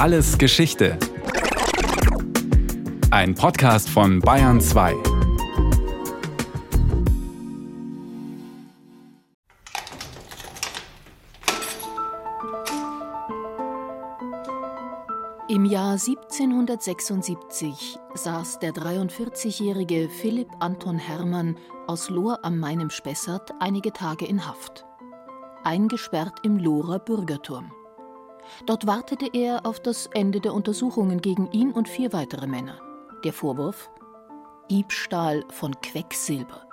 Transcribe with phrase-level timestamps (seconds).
[0.00, 0.96] Alles Geschichte.
[3.10, 4.94] Ein Podcast von Bayern 2.
[15.50, 23.52] Im Jahr 1776 saß der 43-jährige Philipp Anton Hermann aus Lohr am Main im Spessart
[23.60, 24.86] einige Tage in Haft.
[25.62, 27.70] Eingesperrt im Lohrer Bürgerturm.
[28.66, 32.78] Dort wartete er auf das Ende der Untersuchungen gegen ihn und vier weitere Männer.
[33.24, 33.90] Der Vorwurf?
[34.70, 36.66] Diebstahl von Quecksilber.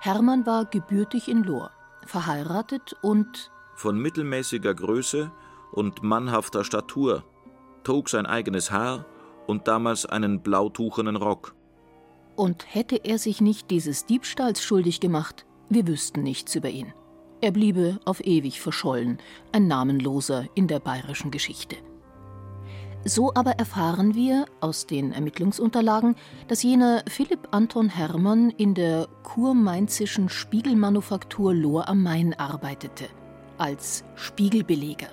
[0.00, 1.70] Hermann war gebürtig in Lohr,
[2.06, 5.30] verheiratet und von mittelmäßiger Größe
[5.72, 7.24] und mannhafter Statur,
[7.84, 9.04] trug sein eigenes Haar
[9.46, 11.54] und damals einen blautuchenen Rock.
[12.36, 16.92] Und hätte er sich nicht dieses Diebstahls schuldig gemacht, wir wüssten nichts über ihn.
[17.40, 19.18] Er bliebe auf ewig verschollen,
[19.52, 21.76] ein Namenloser in der bayerischen Geschichte.
[23.04, 26.16] So aber erfahren wir aus den Ermittlungsunterlagen,
[26.48, 33.06] dass jener Philipp Anton Hermann in der kurmainzischen Spiegelmanufaktur Lohr am Main arbeitete–
[33.58, 35.08] als Spiegelbeleger.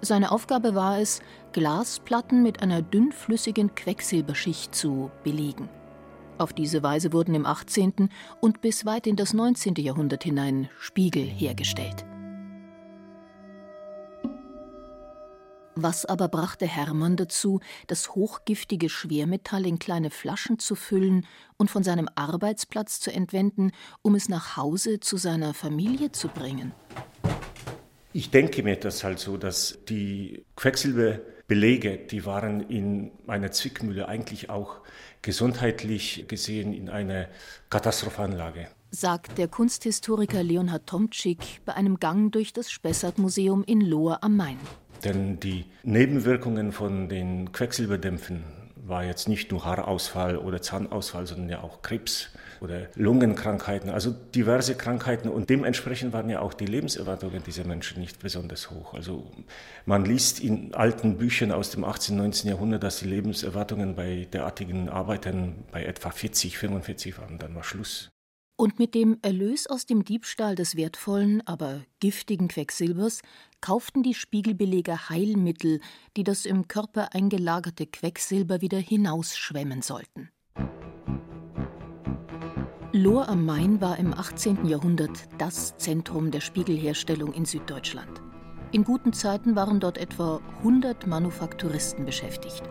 [0.00, 1.20] Seine Aufgabe war es,
[1.52, 5.68] Glasplatten mit einer dünnflüssigen Quecksilberschicht zu belegen.
[6.38, 8.08] Auf diese Weise wurden im 18.
[8.40, 9.74] und bis weit in das 19.
[9.74, 12.04] Jahrhundert hinein Spiegel hergestellt.
[15.74, 21.24] Was aber brachte Hermann dazu, das hochgiftige Schwermetall in kleine Flaschen zu füllen
[21.56, 23.70] und von seinem Arbeitsplatz zu entwenden,
[24.02, 26.72] um es nach Hause zu seiner Familie zu bringen?
[28.18, 34.50] Ich denke mir das halt so, dass die Quecksilberbelege, die waren in meiner Zwickmühle eigentlich
[34.50, 34.80] auch
[35.22, 37.28] gesundheitlich gesehen in einer
[37.70, 38.66] katastrophalen Lage.
[38.90, 44.58] Sagt der Kunsthistoriker Leonhard Tomczyk bei einem Gang durch das Spessart-Museum in Lohr am Main.
[45.04, 48.42] Denn die Nebenwirkungen von den Quecksilberdämpfen
[48.74, 52.30] war jetzt nicht nur Haarausfall oder Zahnausfall, sondern ja auch Krebs
[52.60, 55.28] oder Lungenkrankheiten, also diverse Krankheiten.
[55.28, 58.94] Und dementsprechend waren ja auch die Lebenserwartungen dieser Menschen nicht besonders hoch.
[58.94, 59.30] Also
[59.86, 62.50] man liest in alten Büchern aus dem 18., 19.
[62.50, 67.38] Jahrhundert, dass die Lebenserwartungen bei derartigen Arbeitern bei etwa 40, 45 waren.
[67.38, 68.10] Dann war Schluss.
[68.60, 73.20] Und mit dem Erlös aus dem Diebstahl des wertvollen, aber giftigen Quecksilbers
[73.60, 75.80] kauften die Spiegelbeleger Heilmittel,
[76.16, 80.30] die das im Körper eingelagerte Quecksilber wieder hinausschwemmen sollten.
[82.92, 84.64] Lohr am Main war im 18.
[84.64, 88.22] Jahrhundert das Zentrum der Spiegelherstellung in Süddeutschland.
[88.72, 92.62] In guten Zeiten waren dort etwa 100 Manufakturisten beschäftigt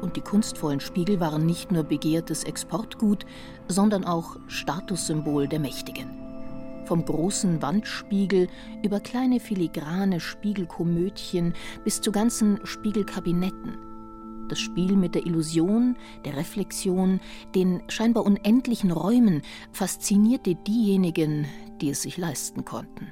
[0.00, 3.24] und die kunstvollen Spiegel waren nicht nur begehrtes Exportgut,
[3.68, 6.10] sondern auch Statussymbol der Mächtigen.
[6.84, 8.48] Vom großen Wandspiegel
[8.82, 13.91] über kleine filigrane Spiegelkomödchen bis zu ganzen Spiegelkabinetten.
[14.52, 15.96] Das Spiel mit der Illusion,
[16.26, 17.20] der Reflexion,
[17.54, 19.40] den scheinbar unendlichen Räumen
[19.72, 21.46] faszinierte diejenigen,
[21.80, 23.10] die es sich leisten konnten.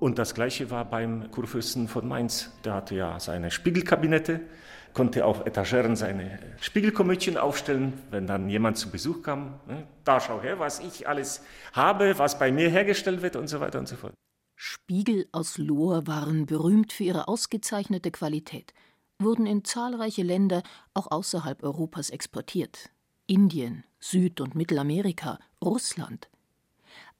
[0.00, 2.50] Und das Gleiche war beim Kurfürsten von Mainz.
[2.66, 4.42] Der hatte ja seine Spiegelkabinette
[4.92, 9.60] konnte auf Etageren seine Spiegelkomödien aufstellen, wenn dann jemand zu Besuch kam.
[9.66, 9.86] Ne?
[10.04, 11.42] Da schau her, was ich alles
[11.72, 14.12] habe, was bei mir hergestellt wird und so weiter und so fort.
[14.54, 18.74] Spiegel aus Lohr waren berühmt für ihre ausgezeichnete Qualität,
[19.22, 20.62] wurden in zahlreiche Länder
[20.94, 22.90] auch außerhalb Europas exportiert.
[23.26, 26.28] Indien, Süd- und Mittelamerika, Russland.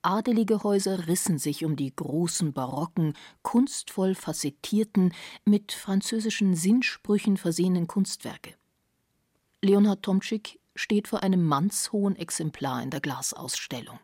[0.02, 5.14] Adelige Häuser rissen sich um die großen barocken, kunstvoll facettierten,
[5.44, 8.54] mit französischen Sinnsprüchen versehenen Kunstwerke.
[9.62, 14.00] Leonhard Tomczyk steht vor einem mannshohen Exemplar in der Glasausstellung.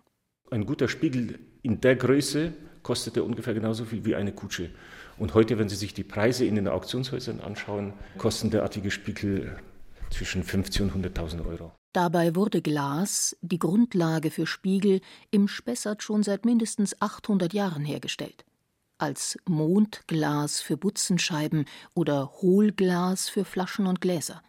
[0.51, 4.71] Ein guter Spiegel in der Größe kostete ungefähr genauso viel wie eine Kutsche.
[5.19, 9.59] Und heute, wenn Sie sich die Preise in den Auktionshäusern anschauen, kosten derartige Spiegel
[10.11, 11.73] zwischen 50 und 100.000 Euro.
[11.93, 18.45] Dabei wurde Glas, die Grundlage für Spiegel, im Spessart schon seit mindestens 800 Jahren hergestellt.
[18.99, 21.65] Als Mondglas für Butzenscheiben
[21.95, 24.43] oder Hohlglas für Flaschen und Gläser.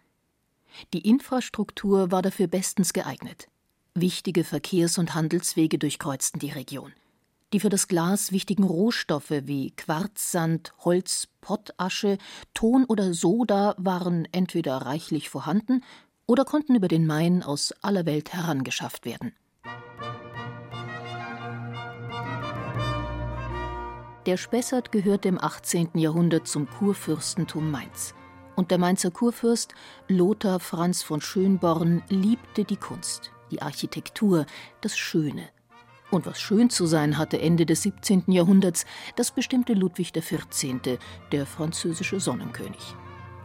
[0.94, 3.47] Die Infrastruktur war dafür bestens geeignet.
[3.95, 6.94] Wichtige Verkehrs- und Handelswege durchkreuzten die Region.
[7.51, 12.19] Die für das Glas wichtigen Rohstoffe wie Quarzsand, Holz, Pottasche,
[12.53, 15.83] Ton oder Soda waren entweder reichlich vorhanden
[16.27, 19.33] oder konnten über den Main aus aller Welt herangeschafft werden.
[24.27, 25.91] Der Spessart gehörte im 18.
[25.95, 28.13] Jahrhundert zum Kurfürstentum Mainz.
[28.55, 29.73] Und der Mainzer Kurfürst
[30.07, 34.45] Lothar Franz von Schönborn liebte die Kunst, die Architektur,
[34.81, 35.49] das Schöne.
[36.11, 38.23] Und was schön zu sein hatte Ende des 17.
[38.27, 38.85] Jahrhunderts,
[39.15, 40.97] das bestimmte Ludwig XIV.,
[41.31, 42.95] der französische Sonnenkönig.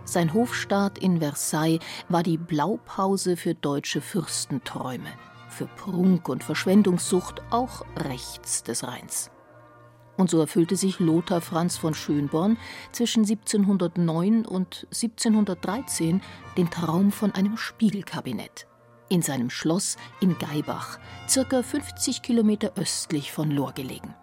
[0.04, 5.10] Sein Hofstaat in Versailles war die Blaupause für deutsche Fürstenträume,
[5.48, 9.30] für Prunk und Verschwendungssucht auch rechts des Rheins.
[10.16, 12.56] Und so erfüllte sich Lothar Franz von Schönborn
[12.92, 16.22] zwischen 1709 und 1713
[16.56, 18.68] den Traum von einem Spiegelkabinett
[19.08, 20.98] in seinem Schloss in Geibach,
[21.28, 24.14] circa 50 Kilometer östlich von Lohr gelegen.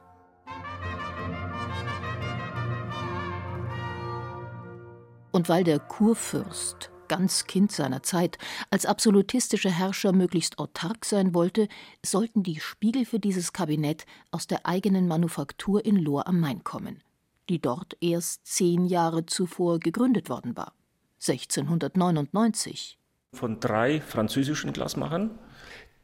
[5.31, 8.37] Und weil der Kurfürst, ganz Kind seiner Zeit,
[8.69, 11.67] als absolutistischer Herrscher möglichst autark sein wollte,
[12.05, 17.01] sollten die Spiegel für dieses Kabinett aus der eigenen Manufaktur in Lohr am Main kommen,
[17.49, 20.73] die dort erst zehn Jahre zuvor gegründet worden war.
[21.19, 22.97] 1699
[23.33, 25.31] von drei französischen Glasmachern,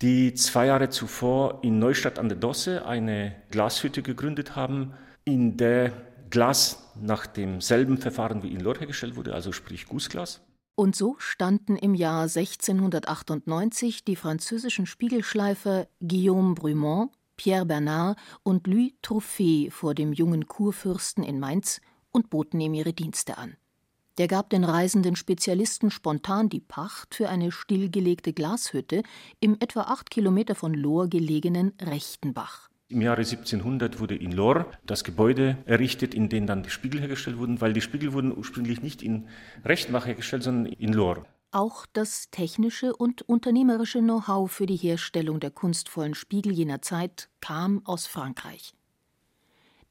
[0.01, 4.93] die zwei Jahre zuvor in Neustadt an der Dosse eine Glashütte gegründet haben,
[5.25, 5.91] in der
[6.29, 10.41] Glas nach demselben Verfahren wie in Lohr hergestellt wurde, also sprich Gussglas.
[10.75, 18.93] Und so standen im Jahr 1698 die französischen Spiegelschleifer Guillaume Brumont, Pierre Bernard und Louis
[19.03, 21.81] Trophée vor dem jungen Kurfürsten in Mainz
[22.11, 23.57] und boten ihm ihre Dienste an.
[24.17, 29.03] Der gab den reisenden Spezialisten spontan die Pacht für eine stillgelegte Glashütte
[29.39, 32.69] im etwa acht Kilometer von Lohr gelegenen Rechtenbach.
[32.89, 37.37] Im Jahre 1700 wurde in Lohr das Gebäude errichtet, in dem dann die Spiegel hergestellt
[37.37, 39.27] wurden, weil die Spiegel wurden ursprünglich nicht in
[39.65, 41.25] Rechtenbach hergestellt, sondern in Lohr.
[41.51, 47.85] Auch das technische und unternehmerische Know-how für die Herstellung der kunstvollen Spiegel jener Zeit kam
[47.85, 48.73] aus Frankreich.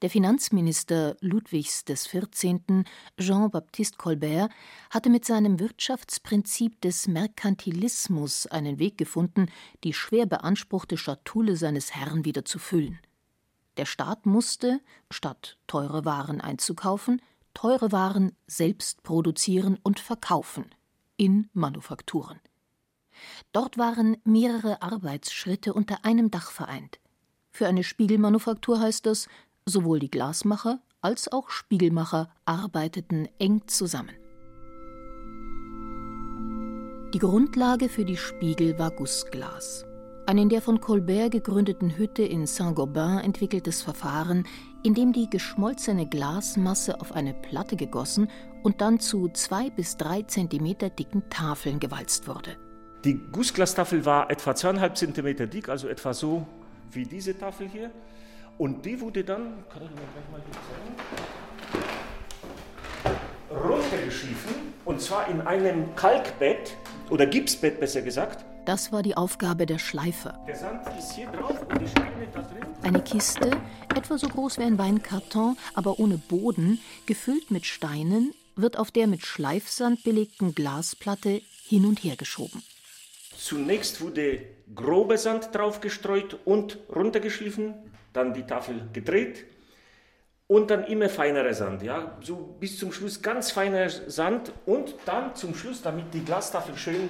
[0.03, 2.85] Der Finanzminister Ludwigs XIV.,
[3.19, 4.51] Jean-Baptiste Colbert,
[4.91, 9.47] hatte mit seinem Wirtschaftsprinzip des Merkantilismus einen Weg gefunden,
[9.85, 12.99] die schwer beanspruchte Schatulle seines Herrn wieder zu füllen.
[13.79, 17.23] Der Staat musste, statt teure Waren einzukaufen,
[17.55, 20.67] teure Waren selbst produzieren und verkaufen
[21.17, 22.39] in Manufakturen.
[23.53, 27.01] Dort waren mehrere Arbeitsschritte unter einem Dach vereint.
[27.57, 29.29] Für eine Spiegelmanufaktur heißt das
[29.69, 34.15] Sowohl die Glasmacher als auch Spiegelmacher arbeiteten eng zusammen.
[37.13, 39.85] Die Grundlage für die Spiegel war Gussglas.
[40.27, 44.47] Ein in der von Colbert gegründeten Hütte in Saint-Gobain entwickeltes Verfahren,
[44.85, 48.29] in dem die geschmolzene Glasmasse auf eine Platte gegossen
[48.63, 52.57] und dann zu zwei bis drei Zentimeter dicken Tafeln gewalzt wurde.
[53.05, 56.47] Die Gussglastafel war etwa zweieinhalb Zentimeter dick, also etwa so
[56.93, 57.91] wie diese Tafel hier.
[58.59, 60.55] Und die wurde dann, kann ich Ihnen gleich mal hier
[63.05, 64.55] zeigen, runtergeschliffen
[64.85, 66.77] und zwar in einem Kalkbett
[67.11, 68.45] oder Gipsbett besser gesagt.
[68.65, 70.43] Das war die Aufgabe der Schleifer.
[70.49, 72.67] Der Sand ist hier drauf und die Steine da drin.
[72.83, 73.51] Eine Kiste,
[73.95, 79.07] etwa so groß wie ein Weinkarton, aber ohne Boden, gefüllt mit Steinen, wird auf der
[79.07, 82.63] mit Schleifsand belegten Glasplatte hin und her geschoben.
[83.37, 84.41] Zunächst wurde
[84.75, 87.75] grober Sand draufgestreut und runtergeschliffen,
[88.17, 89.45] dann die Tafel gedreht
[90.49, 95.35] und dann immer feinerer Sand, ja, so bis zum Schluss ganz feiner Sand und dann
[95.35, 97.09] zum Schluss, damit die Glastafel schön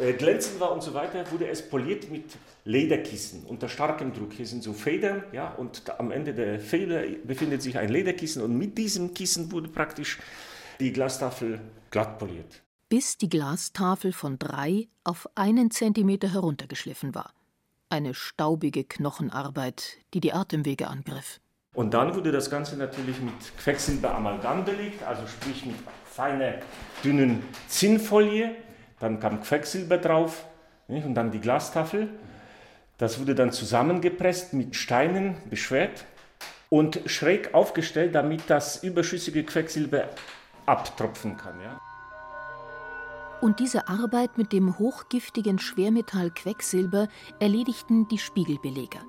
[0.00, 2.24] äh, glänzend war und so weiter, wurde es poliert mit
[2.64, 4.32] Lederkissen unter starkem Druck.
[4.32, 8.42] Hier sind so Federn, ja, und da, am Ende der Feder befindet sich ein Lederkissen
[8.42, 10.18] und mit diesem Kissen wurde praktisch
[10.80, 12.62] die Glastafel glatt poliert.
[12.88, 17.32] Bis die Glastafel von drei auf einen Zentimeter heruntergeschliffen war
[17.90, 21.40] eine staubige Knochenarbeit, die die Atemwege angriff.
[21.74, 26.54] Und dann wurde das Ganze natürlich mit Quecksilberamalgam belegt, also sprich mit feiner,
[27.04, 28.56] dünnen Zinnfolie.
[28.98, 30.44] Dann kam Quecksilber drauf
[30.88, 31.04] nicht?
[31.04, 32.08] und dann die Glastafel.
[32.98, 36.04] Das wurde dann zusammengepresst, mit Steinen beschwert
[36.68, 40.08] und schräg aufgestellt, damit das überschüssige Quecksilber
[40.66, 41.60] abtropfen kann.
[41.60, 41.80] Ja?
[43.40, 49.00] Und diese Arbeit mit dem hochgiftigen Schwermetall Quecksilber erledigten die Spiegelbeleger.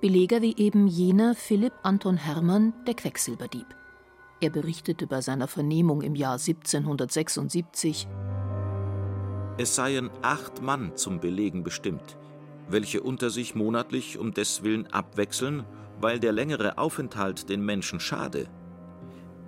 [0.00, 3.66] Beleger wie eben jener Philipp Anton Hermann, der Quecksilberdieb.
[4.40, 8.08] Er berichtete bei seiner Vernehmung im Jahr 1776:
[9.58, 12.16] Es seien acht Mann zum Belegen bestimmt,
[12.68, 15.64] welche unter sich monatlich um deswillen abwechseln,
[16.00, 18.48] weil der längere Aufenthalt den Menschen schade.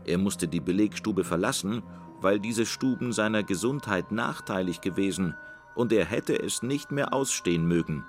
[0.05, 1.83] Er musste die Belegstube verlassen
[2.23, 5.35] weil diese Stuben seiner Gesundheit nachteilig gewesen,
[5.75, 8.05] und er hätte es nicht mehr ausstehen mögen.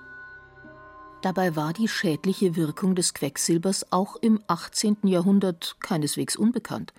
[1.21, 4.97] Dabei war die schädliche Wirkung des Quecksilbers auch im 18.
[5.03, 6.93] Jahrhundert keineswegs unbekannt.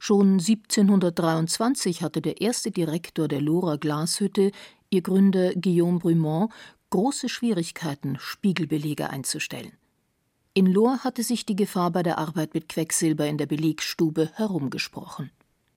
[0.00, 4.50] Schon 1723 hatte der erste Direktor der Lohrer Glashütte,
[4.90, 6.52] ihr Gründer Guillaume Brumont,
[6.90, 9.72] große Schwierigkeiten, Spiegelbelege einzustellen.
[10.52, 15.30] In Lohr hatte sich die Gefahr bei der Arbeit mit Quecksilber in der Belegstube herumgesprochen.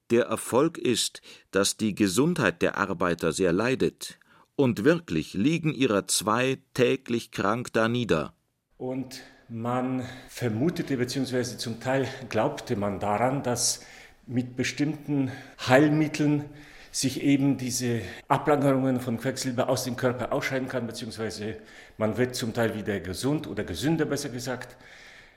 [0.09, 1.21] Der Erfolg ist,
[1.51, 4.19] dass die Gesundheit der Arbeiter sehr leidet,
[4.57, 8.33] und wirklich liegen ihrer zwei täglich krank da nieder.
[8.77, 11.57] Und man vermutete bzw.
[11.57, 13.85] zum Teil glaubte man daran, dass
[14.25, 15.31] mit bestimmten
[15.67, 16.45] Heilmitteln
[16.91, 21.57] sich eben diese Ablagerungen von Quecksilber aus dem Körper ausscheiden kann, beziehungsweise
[21.97, 24.75] man wird zum Teil wieder gesund oder gesünder, besser gesagt.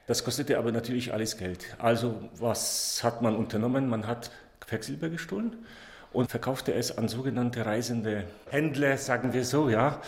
[0.07, 1.67] Das kostete aber natürlich alles Geld.
[1.79, 3.89] Also was hat man unternommen?
[3.89, 4.31] Man hat
[4.71, 5.57] Quecksilber gestohlen
[6.13, 10.01] und verkaufte es an sogenannte reisende Händler, sagen wir so, ja.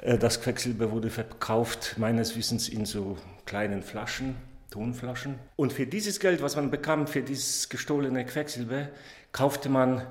[0.00, 4.36] Äh, das Quecksilber wurde verkauft, meines Wissens, in so kleinen Flaschen,
[4.70, 5.34] Tonflaschen.
[5.56, 8.88] Und für dieses Geld, was man bekam, für dieses gestohlene Quecksilber,
[9.32, 10.06] kaufte man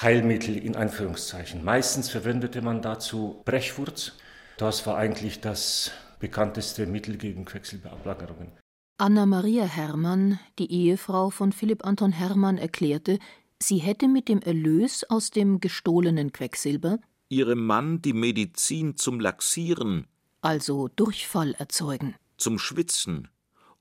[0.00, 1.62] Heilmittel in Anführungszeichen.
[1.62, 4.12] Meistens verwendete man dazu Brechwurz.
[4.56, 8.52] Das war eigentlich das bekannteste Mittel gegen Quecksilberablagerungen.
[9.00, 13.20] Anna-Maria Hermann, die Ehefrau von Philipp Anton Hermann, erklärte,
[13.62, 20.08] sie hätte mit dem Erlös aus dem gestohlenen Quecksilber ihrem Mann die Medizin zum Laxieren,
[20.40, 23.28] also Durchfall erzeugen, zum Schwitzen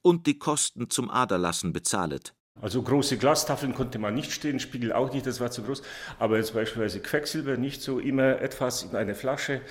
[0.04, 2.36] und die Kosten zum Aderlassen bezahlet.
[2.62, 5.82] Also große Glastafeln konnte man nicht stehen, Spiegel auch nicht, das war zu groß.
[6.20, 9.62] Aber jetzt beispielsweise Quecksilber nicht so immer etwas in eine Flasche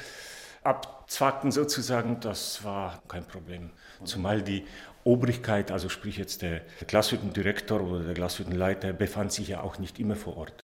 [0.65, 3.71] abzwacken sozusagen, das war kein Problem.
[4.05, 4.65] Zumal die
[5.07, 10.17] Obrigkeit, also sprich jetzt der Glashüttendirektor oder der Glashüttenleiter, befand sich ja auch nicht immer
[10.17, 10.61] vor Ort.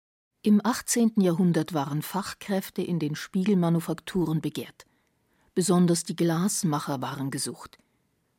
[0.43, 1.15] Im 18.
[1.17, 4.85] Jahrhundert waren Fachkräfte in den Spiegelmanufakturen begehrt.
[5.55, 7.79] Besonders die Glasmacher waren gesucht.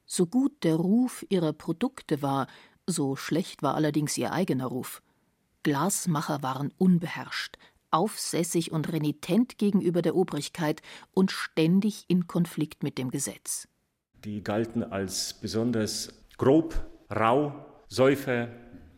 [0.06, 2.48] So gut der Ruf ihrer Produkte war,
[2.86, 5.02] so schlecht war allerdings ihr eigener Ruf.
[5.64, 7.58] Glasmacher waren unbeherrscht,
[7.90, 13.68] aufsässig und renitent gegenüber der Obrigkeit und ständig in Konflikt mit dem Gesetz.
[14.28, 16.76] Die galten als besonders grob,
[17.10, 18.50] rau, Säufer,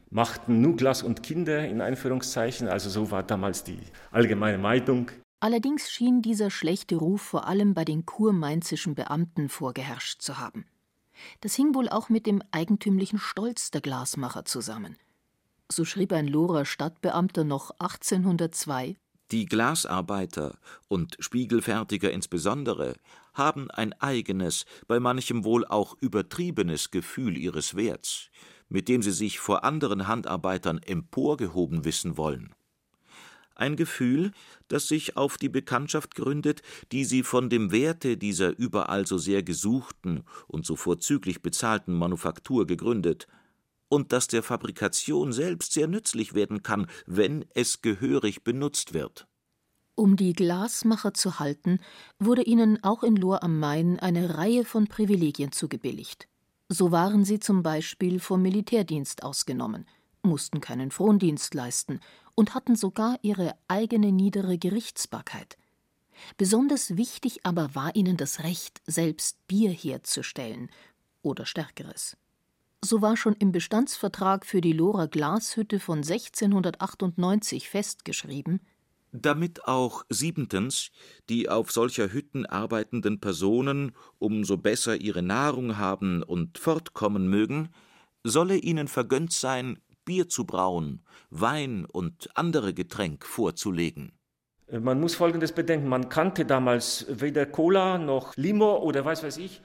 [0.09, 3.77] machten nur Glas und Kinder in Einführungszeichen, also so war damals die
[4.09, 5.12] allgemeine Meinung.
[5.39, 10.65] Allerdings schien dieser schlechte Ruf vor allem bei den kurmainzischen Beamten vorgeherrscht zu haben.
[11.41, 14.98] Das hing wohl auch mit dem eigentümlichen Stolz der Glasmacher zusammen.
[15.71, 18.95] So schrieb ein Lohrer Stadtbeamter noch 1802
[19.29, 20.57] Die Glasarbeiter
[20.88, 22.95] und Spiegelfertiger insbesondere
[23.39, 28.29] haben ein eigenes, bei manchem wohl auch übertriebenes Gefühl ihres Werts,
[28.69, 32.53] mit dem sie sich vor anderen Handarbeitern emporgehoben wissen wollen
[33.60, 34.31] ein Gefühl,
[34.67, 39.43] das sich auf die Bekanntschaft gründet, die sie von dem Werte dieser überall so sehr
[39.43, 43.27] gesuchten und so vorzüglich bezahlten Manufaktur gegründet,
[43.91, 49.27] und das der Fabrikation selbst sehr nützlich werden kann, wenn es gehörig benutzt wird.
[50.00, 51.82] Um die Glasmacher zu halten,
[52.20, 56.29] wurde ihnen auch in Lohr am Main eine Reihe von Privilegien zugebilligt.
[56.70, 59.86] So waren sie zum Beispiel vom Militärdienst ausgenommen,
[60.22, 62.00] mussten keinen Frondienst leisten
[62.34, 65.58] und hatten sogar ihre eigene niedere Gerichtsbarkeit.
[66.38, 70.70] Besonders wichtig aber war ihnen das Recht, selbst Bier herzustellen
[71.24, 72.15] oder Stärkeres.
[72.82, 78.62] So war schon im Bestandsvertrag für die Lohrer Glashütte von 1698 festgeschrieben,
[79.12, 80.92] damit auch siebentens
[81.30, 87.70] die auf solcher Hütten arbeitenden Personen umso besser ihre Nahrung haben und fortkommen mögen,
[88.24, 94.12] solle ihnen vergönnt sein, Bier zu brauen, Wein und andere Getränk vorzulegen.
[94.68, 99.38] Äh, man muss Folgendes bedenken, man kannte damals weder Cola noch Limo oder was weiß
[99.38, 99.62] ich.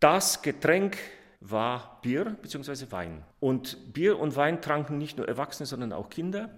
[0.00, 0.96] Das Getränk
[1.40, 2.90] war Bier bzw.
[2.90, 3.24] Wein.
[3.40, 6.50] Und Bier und Wein tranken nicht nur Erwachsene, sondern auch Kinder.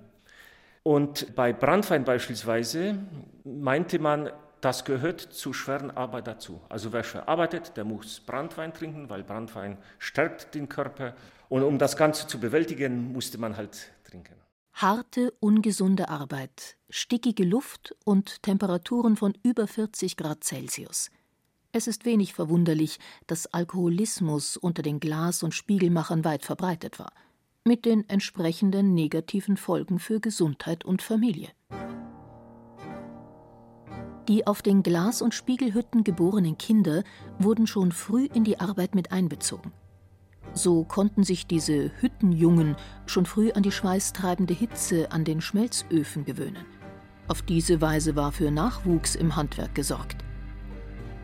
[0.85, 2.99] Und bei Brandwein beispielsweise
[3.43, 6.61] meinte man, das gehört zu schweren Arbeit dazu.
[6.69, 11.15] Also wer schwer arbeitet, der muss Brandwein trinken, weil Brandwein stärkt den Körper
[11.49, 14.35] und um das Ganze zu bewältigen, musste man halt trinken.
[14.75, 21.11] Harte, ungesunde Arbeit, stickige Luft und Temperaturen von über 40 Grad Celsius.
[21.73, 27.13] Es ist wenig verwunderlich, dass Alkoholismus unter den Glas- und Spiegelmachern weit verbreitet war,
[27.65, 31.49] mit den entsprechenden negativen Folgen für Gesundheit und Familie.
[34.29, 37.05] Die auf den Glas- und Spiegelhütten geborenen Kinder
[37.39, 39.73] wurden schon früh in die Arbeit mit einbezogen.
[40.53, 46.65] So konnten sich diese Hüttenjungen schon früh an die schweißtreibende Hitze an den Schmelzöfen gewöhnen.
[47.29, 50.24] Auf diese Weise war für Nachwuchs im Handwerk gesorgt.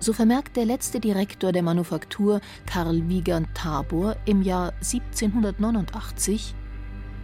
[0.02, 6.54] So vermerkt der letzte Direktor der Manufaktur, Karl Wiegand Tabor, im Jahr 1789: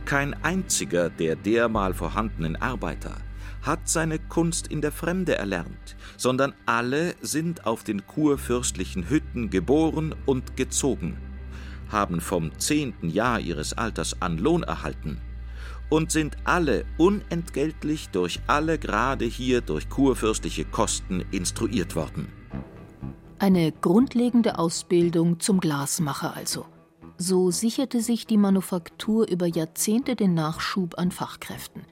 [0.04, 3.16] Kein einziger der dermal vorhandenen Arbeiter
[3.62, 10.14] hat seine Kunst in der Fremde erlernt, sondern alle sind auf den kurfürstlichen Hütten geboren
[10.26, 11.16] und gezogen,
[11.88, 15.18] haben vom zehnten Jahr ihres Alters an Lohn erhalten
[15.88, 22.28] und sind alle unentgeltlich durch alle Grade hier durch kurfürstliche Kosten instruiert worden.
[23.38, 26.64] Eine grundlegende Ausbildung zum Glasmacher also.
[27.18, 31.82] So sicherte sich die Manufaktur über Jahrzehnte den Nachschub an Fachkräften.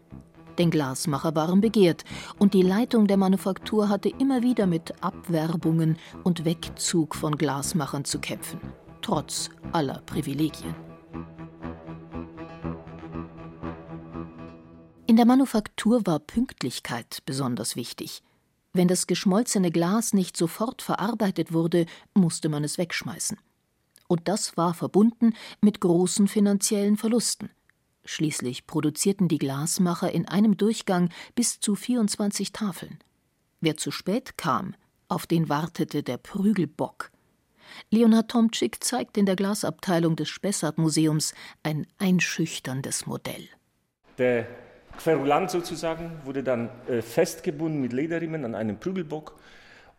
[0.57, 2.05] Denn Glasmacher waren begehrt
[2.39, 8.21] und die Leitung der Manufaktur hatte immer wieder mit Abwerbungen und Wegzug von Glasmachern zu
[8.21, 8.61] kämpfen,
[9.03, 10.75] trotz aller Privilegien.
[15.07, 18.23] In der Manufaktur war Pünktlichkeit besonders wichtig.
[18.75, 23.39] Wenn das geschmolzene Glas nicht sofort verarbeitet wurde, musste man es wegschmeißen.
[24.09, 27.51] Und das war verbunden mit großen finanziellen Verlusten.
[28.05, 32.99] Schließlich produzierten die Glasmacher in einem Durchgang bis zu 24 Tafeln.
[33.61, 34.75] Wer zu spät kam,
[35.09, 37.13] auf den wartete der Prügelbock.
[37.91, 43.49] Leonhard Tomczyk zeigt in der Glasabteilung des Spessart-Museums ein einschüchterndes Modell.
[44.19, 44.49] Der
[44.99, 49.39] Querulant sozusagen wurde dann äh, festgebunden mit Lederriemen an einem Prügelbock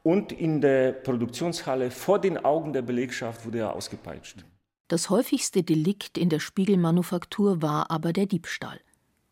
[0.04, 4.46] und in der Produktionshalle vor den Augen der Belegschaft wurde er ausgepeitscht.
[4.88, 8.80] Das häufigste Delikt in der Spiegelmanufaktur war aber der Diebstahl.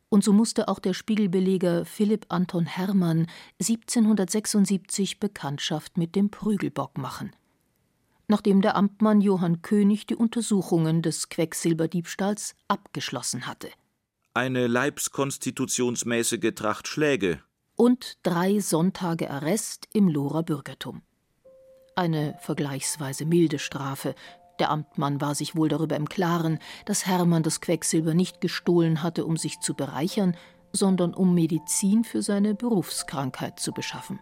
[0.10, 3.28] Und so musste auch der Spiegelbeleger Philipp Anton Hermann
[3.62, 7.36] 1776 Bekanntschaft mit dem Prügelbock machen.
[8.28, 13.70] Nachdem der Amtmann Johann König die Untersuchungen des Quecksilberdiebstahls abgeschlossen hatte
[14.34, 17.40] eine leibskonstitutionsmäßige Tracht Schläge
[17.76, 21.04] und drei Sonntage Arrest im Lohrer Bürgertum.
[21.96, 24.16] Eine vergleichsweise milde Strafe.
[24.58, 29.26] Der Amtmann war sich wohl darüber im Klaren, dass Hermann das Quecksilber nicht gestohlen hatte,
[29.26, 30.36] um sich zu bereichern,
[30.72, 34.20] sondern um Medizin für seine Berufskrankheit zu beschaffen.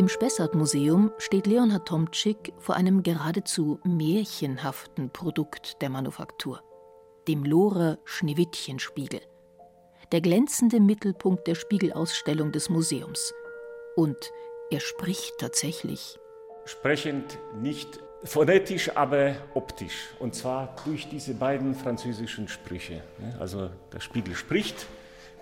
[0.00, 6.62] Im Spessart-Museum steht Leonhard Tomczyk vor einem geradezu märchenhaften Produkt der Manufaktur,
[7.28, 9.20] dem Lohrer Schneewittchenspiegel,
[10.10, 13.34] der glänzende Mittelpunkt der Spiegelausstellung des Museums.
[13.94, 14.16] Und
[14.70, 16.18] er spricht tatsächlich.
[16.64, 20.14] Sprechend nicht phonetisch, aber optisch.
[20.18, 23.02] Und zwar durch diese beiden französischen Sprüche.
[23.38, 24.86] Also der Spiegel spricht,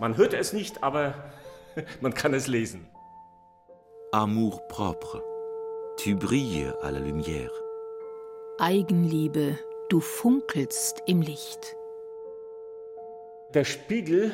[0.01, 1.15] man hört es nicht, aber
[2.01, 2.89] man kann es lesen.
[4.13, 5.23] Amour propre,
[5.99, 7.53] tu brilles à la lumière.
[8.59, 9.59] Eigenliebe,
[9.91, 11.77] du funkelst im Licht.
[13.53, 14.31] Der Spiegel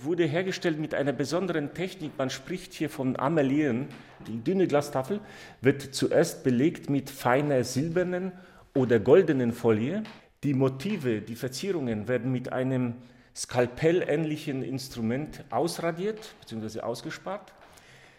[0.00, 2.12] wurde hergestellt mit einer besonderen Technik.
[2.16, 3.88] Man spricht hier von Amelien.
[4.26, 5.20] Die dünne Glastafel
[5.60, 8.32] wird zuerst belegt mit feiner silbernen
[8.74, 10.04] oder goldenen Folie.
[10.42, 12.94] Die Motive, die Verzierungen werden mit einem
[13.36, 16.80] skalpellähnlichen Instrument ausradiert bzw.
[16.80, 17.52] ausgespart.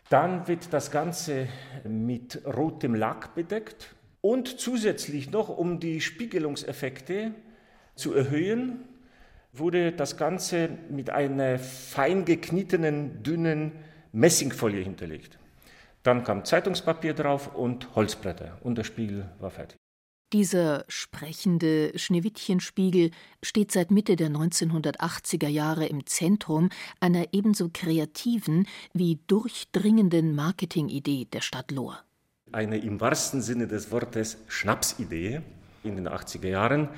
[0.09, 1.47] Dann wird das Ganze
[1.83, 7.31] mit rotem Lack bedeckt und zusätzlich noch, um die Spiegelungseffekte
[7.93, 8.85] zu erhöhen,
[9.53, 13.71] wurde das Ganze mit einer fein geknittenen, dünnen
[14.11, 15.37] Messingfolie hinterlegt.
[16.01, 19.77] Dann kam Zeitungspapier drauf und Holzbretter und der Spiegel war fertig.
[20.31, 23.09] Dieser sprechende Schneewittchenspiegel
[23.41, 31.41] steht seit Mitte der 1980er Jahre im Zentrum einer ebenso kreativen wie durchdringenden Marketingidee der
[31.41, 32.03] Stadt Lohr.
[32.51, 35.41] Eine im wahrsten Sinne des Wortes Schnapsidee
[35.83, 36.89] in den 80er Jahren.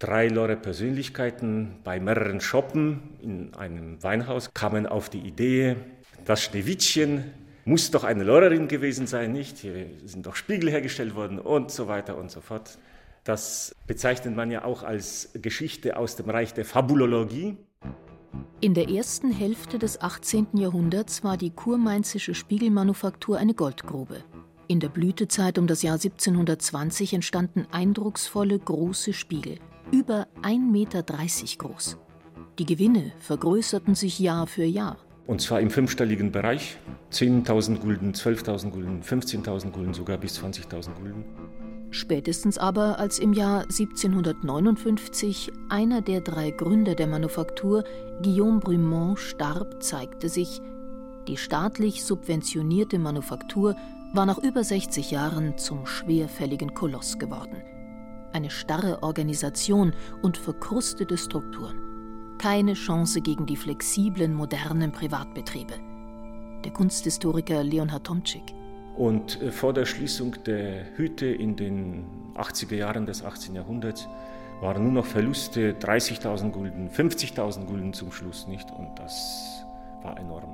[0.00, 5.76] Drei Lohrer Persönlichkeiten bei mehreren Shoppen in einem Weinhaus kamen auf die Idee,
[6.24, 7.32] das Schneewittchen
[7.64, 9.58] muss doch eine Lehrerin gewesen sein, nicht?
[9.58, 12.78] Hier sind doch Spiegel hergestellt worden und so weiter und so fort.
[13.24, 17.56] Das bezeichnet man ja auch als Geschichte aus dem Reich der Fabulologie.
[18.60, 20.48] In der ersten Hälfte des 18.
[20.54, 24.24] Jahrhunderts war die kurmainzische Spiegelmanufaktur eine Goldgrube.
[24.68, 29.58] In der Blütezeit um das Jahr 1720 entstanden eindrucksvolle große Spiegel,
[29.90, 31.02] über 1,30 Meter
[31.58, 31.98] groß.
[32.58, 34.96] Die Gewinne vergrößerten sich Jahr für Jahr.
[35.26, 36.76] Und zwar im fünfstelligen Bereich.
[37.12, 41.24] 10.000 Gulden, 12.000 Gulden, 15.000 Gulden, sogar bis 20.000 Gulden.
[41.90, 47.84] Spätestens aber, als im Jahr 1759 einer der drei Gründer der Manufaktur,
[48.22, 50.60] Guillaume Brumont, starb, zeigte sich,
[51.28, 53.76] die staatlich subventionierte Manufaktur
[54.14, 57.62] war nach über 60 Jahren zum schwerfälligen Koloss geworden.
[58.32, 61.81] Eine starre Organisation und verkrustete Strukturen
[62.42, 65.74] keine Chance gegen die flexiblen, modernen Privatbetriebe.
[66.64, 68.42] Der Kunsthistoriker Leonhard Tomczyk.
[68.96, 73.54] Und äh, vor der Schließung der Hütte in den 80er Jahren des 18.
[73.54, 74.08] Jahrhunderts
[74.60, 79.64] waren nur noch Verluste 30.000 Gulden, 50.000 Gulden zum Schluss nicht und das
[80.02, 80.52] war enorm.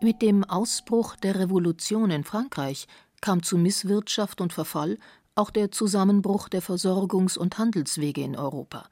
[0.00, 2.86] Mit dem Ausbruch der Revolution in Frankreich
[3.20, 4.96] kam zu Misswirtschaft und Verfall
[5.34, 8.86] auch der Zusammenbruch der Versorgungs- und Handelswege in Europa.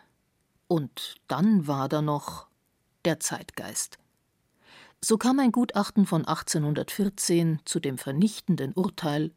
[0.70, 2.46] Und dann war da noch
[3.04, 3.98] der Zeitgeist.
[5.00, 9.32] So kam ein Gutachten von 1814 zu dem vernichtenden Urteil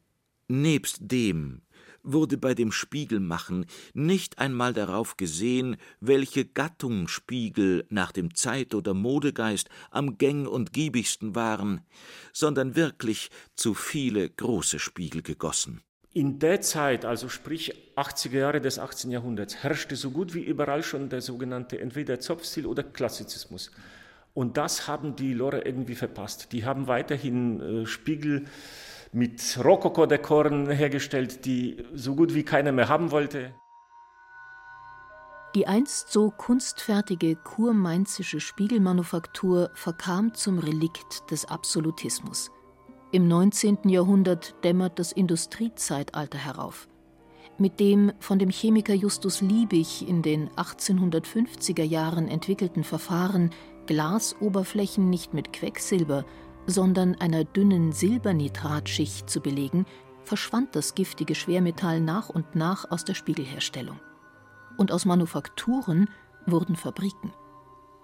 [0.47, 1.63] Nebst dem
[2.03, 8.93] wurde bei dem Spiegelmachen nicht einmal darauf gesehen, welche Gattung Spiegel nach dem Zeit- oder
[8.93, 11.81] Modegeist am gäng- und giebigsten waren,
[12.33, 15.81] sondern wirklich zu viele große Spiegel gegossen.
[16.15, 19.09] In der Zeit, also sprich 80er Jahre des 18.
[19.09, 23.71] Jahrhunderts, herrschte so gut wie überall schon der sogenannte entweder Zopfstil oder Klassizismus.
[24.35, 26.51] Und das haben die Lore irgendwie verpasst.
[26.51, 28.45] Die haben weiterhin äh, Spiegel
[29.11, 33.55] mit Rokoko-Dekoren hergestellt, die so gut wie keiner mehr haben wollte.
[35.55, 42.51] Die einst so kunstfertige kurmainzische Spiegelmanufaktur verkam zum Relikt des Absolutismus.
[43.13, 43.89] Im 19.
[43.89, 46.87] Jahrhundert dämmert das Industriezeitalter herauf.
[47.59, 53.51] Mit dem von dem Chemiker Justus Liebig in den 1850er Jahren entwickelten Verfahren,
[53.85, 56.25] Glasoberflächen nicht mit Quecksilber,
[56.65, 59.85] sondern einer dünnen Silbernitratschicht zu belegen,
[60.23, 63.99] verschwand das giftige Schwermetall nach und nach aus der Spiegelherstellung.
[64.75, 66.09] Und aus Manufakturen
[66.47, 67.31] wurden Fabriken.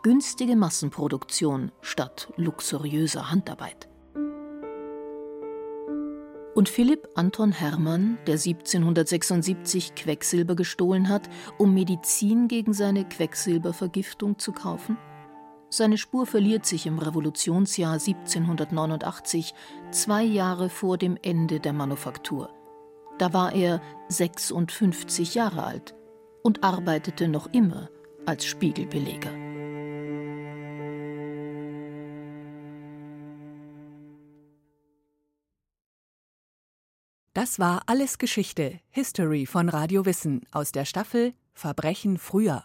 [0.03, 3.89] Günstige Massenproduktion statt luxuriöser Handarbeit.
[6.59, 14.51] Und Philipp Anton Hermann, der 1776 Quecksilber gestohlen hat, um Medizin gegen seine Quecksilbervergiftung zu
[14.51, 14.97] kaufen?
[15.69, 19.53] Seine Spur verliert sich im Revolutionsjahr 1789,
[19.91, 22.49] zwei Jahre vor dem Ende der Manufaktur.
[23.19, 25.95] Da war er 56 Jahre alt
[26.43, 27.89] und arbeitete noch immer
[28.25, 29.48] als Spiegelbeleger.
[37.33, 42.63] Das war alles Geschichte, History von Radio Wissen aus der Staffel Verbrechen früher.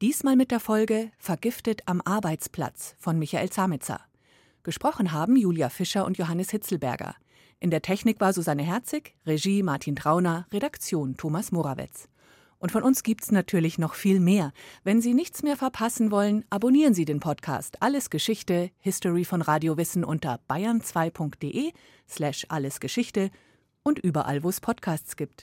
[0.00, 4.00] Diesmal mit der Folge Vergiftet am Arbeitsplatz von Michael Zamitzer.
[4.62, 7.14] Gesprochen haben Julia Fischer und Johannes Hitzelberger.
[7.58, 12.08] In der Technik war Susanne Herzig, Regie Martin Trauner, Redaktion Thomas Morawetz.
[12.58, 14.52] Und von uns gibt's natürlich noch viel mehr.
[14.82, 19.76] Wenn Sie nichts mehr verpassen wollen, abonnieren Sie den Podcast Alles Geschichte, History von Radio
[19.76, 21.72] Wissen unter bayern2.de
[22.08, 23.30] slash allesgeschichte
[23.82, 25.38] und überall, wo es Podcasts gibt.